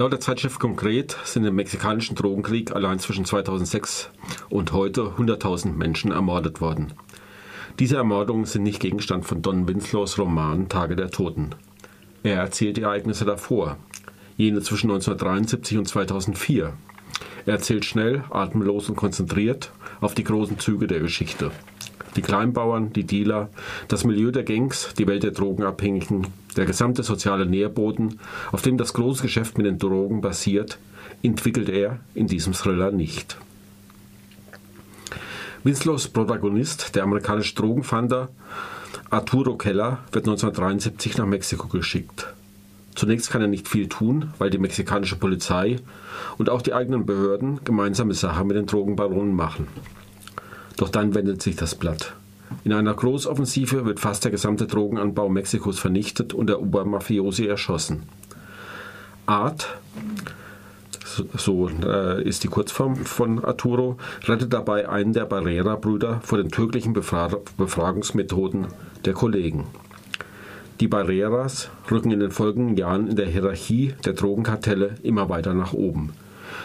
[0.00, 4.08] Laut der Zeitschrift Konkret sind im mexikanischen Drogenkrieg allein zwischen 2006
[4.48, 6.94] und heute 100.000 Menschen ermordet worden.
[7.78, 11.50] Diese Ermordungen sind nicht Gegenstand von Don Winslows Roman Tage der Toten.
[12.22, 13.76] Er erzählt die Ereignisse davor,
[14.38, 16.72] jene zwischen 1973 und 2004.
[17.44, 19.70] Er erzählt schnell, atemlos und konzentriert
[20.00, 21.50] auf die großen Züge der Geschichte.
[22.16, 23.48] Die Kleinbauern, die Dealer,
[23.88, 26.26] das Milieu der Gangs, die Welt der Drogenabhängigen,
[26.56, 28.18] der gesamte soziale Nährboden,
[28.50, 30.78] auf dem das große Geschäft mit den Drogen basiert,
[31.22, 33.36] entwickelt er in diesem Thriller nicht.
[35.62, 38.30] Winslows Protagonist, der amerikanische Drogenfander
[39.10, 42.32] Arturo Keller, wird 1973 nach Mexiko geschickt.
[42.94, 45.76] Zunächst kann er nicht viel tun, weil die mexikanische Polizei
[46.38, 49.68] und auch die eigenen Behörden gemeinsame Sache mit den Drogenbaronen machen.
[50.80, 52.14] Doch dann wendet sich das Blatt.
[52.64, 58.04] In einer Großoffensive wird fast der gesamte Drogenanbau Mexikos vernichtet und der Obermafiosi erschossen.
[59.26, 59.76] Art,
[61.36, 66.94] so äh, ist die Kurzform von Arturo, rettet dabei einen der Barrera-Brüder vor den tödlichen
[66.94, 68.68] Befra Befragungsmethoden
[69.04, 69.66] der Kollegen.
[70.80, 75.74] Die Barreras rücken in den folgenden Jahren in der Hierarchie der Drogenkartelle immer weiter nach
[75.74, 76.14] oben.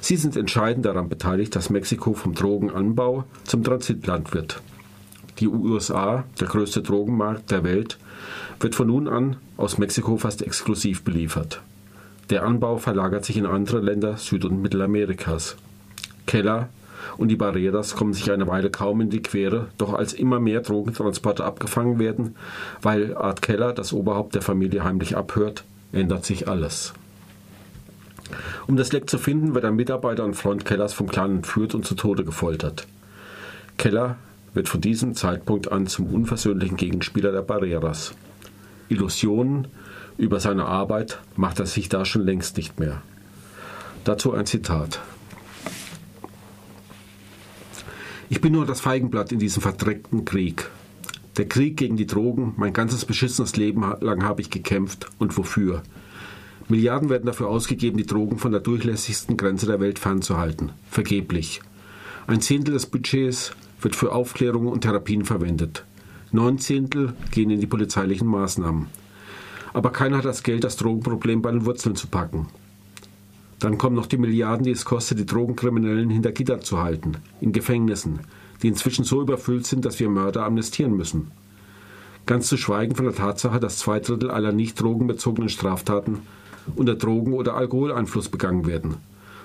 [0.00, 4.60] Sie sind entscheidend daran beteiligt, dass Mexiko vom Drogenanbau zum Transitland wird.
[5.40, 7.98] Die USA, der größte Drogenmarkt der Welt,
[8.60, 11.60] wird von nun an aus Mexiko fast exklusiv beliefert.
[12.30, 15.56] Der Anbau verlagert sich in andere Länder Süd- und Mittelamerikas.
[16.26, 16.68] Keller
[17.16, 20.60] und die Barreras kommen sich eine Weile kaum in die Quere, doch als immer mehr
[20.60, 22.36] Drogentransporte abgefangen werden,
[22.82, 26.92] weil Art Keller das Oberhaupt der Familie heimlich abhört, ändert sich alles.
[28.66, 31.86] Um das Leck zu finden, wird ein Mitarbeiter und Freund Kellers vom Clan entführt und
[31.86, 32.86] zu Tode gefoltert.
[33.76, 34.16] Keller
[34.54, 38.14] wird von diesem Zeitpunkt an zum unversöhnlichen Gegenspieler der Barreras.
[38.88, 39.68] Illusionen
[40.16, 43.02] über seine Arbeit macht er sich da schon längst nicht mehr.
[44.04, 45.00] Dazu ein Zitat.
[48.30, 50.70] Ich bin nur das Feigenblatt in diesem verdreckten Krieg.
[51.38, 55.08] Der Krieg gegen die Drogen, mein ganzes beschissenes Leben lang habe ich gekämpft.
[55.18, 55.82] Und wofür?
[56.68, 60.72] Milliarden werden dafür ausgegeben, die Drogen von der durchlässigsten Grenze der Welt fernzuhalten.
[60.90, 61.62] Vergeblich.
[62.26, 65.84] Ein Zehntel des Budgets wird für Aufklärung und Therapien verwendet.
[66.30, 68.86] Neun Zehntel gehen in die polizeilichen Maßnahmen.
[69.72, 72.48] Aber keiner hat das Geld, das Drogenproblem bei den Wurzeln zu packen.
[73.58, 77.52] Dann kommen noch die Milliarden, die es kostet, die Drogenkriminellen hinter Gitter zu halten, in
[77.52, 78.20] Gefängnissen,
[78.62, 81.30] die inzwischen so überfüllt sind, dass wir Mörder amnestieren müssen.
[82.26, 86.18] Ganz zu schweigen von der Tatsache, dass zwei Drittel aller nicht drogenbezogenen Straftaten
[86.76, 88.96] unter Drogen- oder Alkoholeinfluss begangen werden.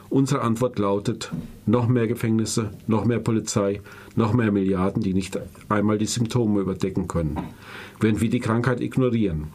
[0.10, 1.32] Unsere Antwort lautet
[1.66, 3.82] noch mehr Gefängnisse, noch mehr Polizei,
[4.16, 5.40] noch mehr Milliarden, die nicht
[5.70, 7.40] einmal die Symptome überdecken können,
[8.00, 9.48] während wir die Krankheit ignorieren.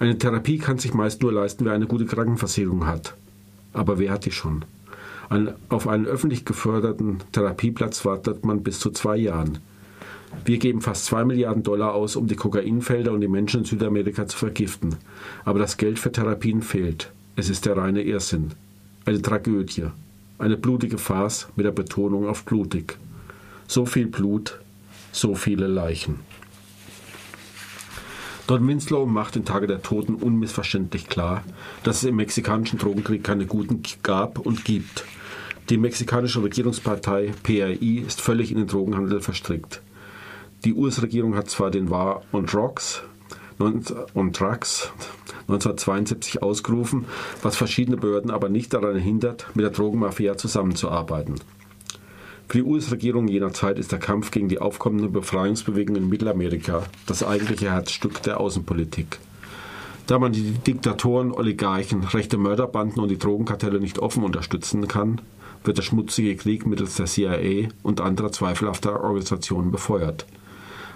[0.00, 3.14] Eine Therapie kann sich meist nur leisten, wer eine gute Krankenversicherung hat.
[3.72, 4.64] Aber wer hat die schon?
[5.68, 9.58] Auf einen öffentlich geförderten Therapieplatz wartet man bis zu zwei Jahren.
[10.44, 14.26] Wir geben fast zwei Milliarden Dollar aus, um die Kokainfelder und die Menschen in Südamerika
[14.26, 14.96] zu vergiften.
[15.44, 17.12] Aber das Geld für Therapien fehlt.
[17.36, 18.52] Es ist der reine Irrsinn.
[19.04, 19.86] Eine Tragödie.
[20.38, 22.98] Eine blutige Farce mit der Betonung auf blutig.
[23.66, 24.58] So viel Blut,
[25.12, 26.20] so viele Leichen.
[28.46, 31.44] Don Winslow macht in Tage der Toten unmissverständlich klar,
[31.82, 35.04] dass es im mexikanischen Drogenkrieg keine Guten gab und gibt.
[35.68, 39.82] Die mexikanische Regierungspartei PRI ist völlig in den Drogenhandel verstrickt.
[40.64, 43.02] Die US-Regierung hat zwar den War on Drugs,
[43.60, 44.92] on Drugs
[45.48, 47.06] 1972 ausgerufen,
[47.42, 51.36] was verschiedene Behörden aber nicht daran hindert, mit der Drogenmafia zusammenzuarbeiten.
[52.48, 57.22] Für die US-Regierung jener Zeit ist der Kampf gegen die aufkommende Befreiungsbewegung in Mittelamerika das
[57.22, 59.18] eigentliche Herzstück der Außenpolitik.
[60.06, 65.20] Da man die Diktatoren, Oligarchen, rechte Mörderbanden und die Drogenkartelle nicht offen unterstützen kann,
[65.64, 70.26] wird der schmutzige Krieg mittels der CIA und anderer zweifelhafter Organisationen befeuert.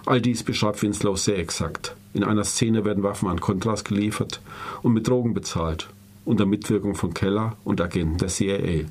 [0.05, 1.95] All dies beschreibt Winslow sehr exakt.
[2.13, 4.41] In einer Szene werden Waffen an Contras geliefert
[4.83, 5.89] und mit Drogen bezahlt,
[6.25, 8.87] unter Mitwirkung von Keller und Agenten der CIA.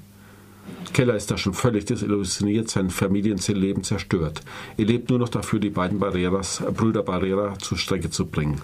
[0.94, 4.42] Keller ist da schon völlig desillusioniert, sein Familienleben zerstört.
[4.78, 8.62] Er lebt nur noch dafür, die beiden Barreras, Brüder Barrera zur Strecke zu bringen.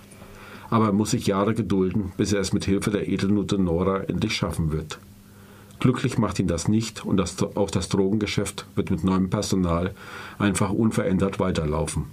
[0.70, 4.36] Aber er muss sich Jahre gedulden, bis er es mit Hilfe der Edelnutte Nora endlich
[4.36, 5.00] schaffen wird.
[5.80, 9.94] Glücklich macht ihn das nicht und das, auch das Drogengeschäft wird mit neuem Personal
[10.40, 12.06] einfach unverändert weiterlaufen.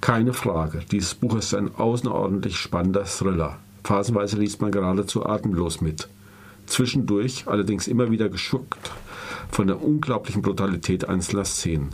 [0.00, 3.58] Keine Frage, dieses Buch ist ein außerordentlich spannender Thriller.
[3.84, 6.08] Phasenweise liest man geradezu atemlos mit.
[6.66, 8.92] Zwischendurch allerdings immer wieder geschuckt
[9.50, 11.90] von der unglaublichen Brutalität einzelner Szenen.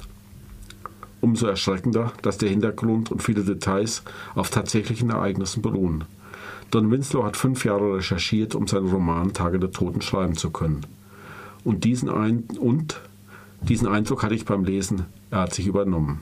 [1.21, 4.03] Umso erschreckender, dass der Hintergrund und viele Details
[4.35, 6.05] auf tatsächlichen Ereignissen beruhen.
[6.71, 10.85] Don Winslow hat fünf Jahre recherchiert, um seinen Roman Tage der Toten schreiben zu können.
[11.65, 13.01] Und diesen, Ein und
[13.63, 16.21] diesen Eindruck hatte ich beim Lesen, er hat sich übernommen.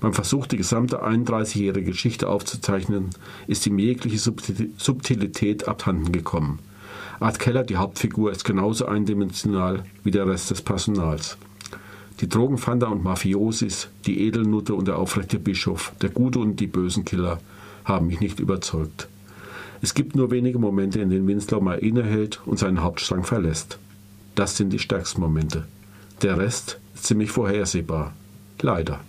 [0.00, 3.10] Beim Versuch, die gesamte 31-jährige Geschichte aufzuzeichnen,
[3.46, 6.58] ist ihm jegliche Subtilität abhanden gekommen.
[7.20, 11.36] Art Keller, die Hauptfigur, ist genauso eindimensional wie der Rest des Personals.
[12.20, 17.04] Die Drogenfander und Mafiosis, die Edelnutte und der aufrechte Bischof, der gute und die bösen
[17.04, 17.38] Killer
[17.84, 19.08] haben mich nicht überzeugt.
[19.82, 23.78] Es gibt nur wenige Momente, in denen Winslow mal innehält und seinen Hauptstrang verlässt.
[24.34, 25.66] Das sind die stärksten Momente.
[26.22, 28.14] Der Rest ist ziemlich vorhersehbar.
[28.60, 29.00] Leider.